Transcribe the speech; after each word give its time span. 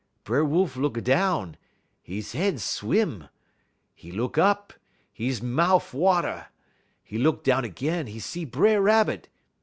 B'er 0.25 0.43
Wolf 0.43 0.75
look 0.77 0.97
a 0.97 1.01
down, 1.01 1.57
'e 2.07 2.23
head 2.23 2.59
swim; 2.59 3.29
'e 4.03 4.09
look 4.11 4.35
up, 4.35 4.73
'e 5.19 5.39
mout' 5.43 5.93
water; 5.93 6.47
'e 7.11 7.17
look 7.19 7.41
a 7.41 7.43
down 7.43 7.71
'g'in, 7.71 8.07
'e 8.07 8.17
see 8.17 8.43
B'er 8.43 8.81
Rabbit. 8.81 9.29